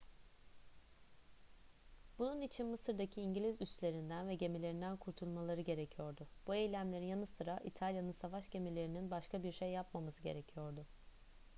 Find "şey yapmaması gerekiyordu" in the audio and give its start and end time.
9.51-10.85